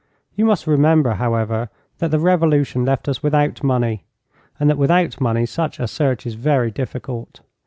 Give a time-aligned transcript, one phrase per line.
[0.33, 1.69] You must remember, however,
[1.99, 4.03] that the Revolution left us without money,
[4.59, 7.41] and that without money such a search is very difficult.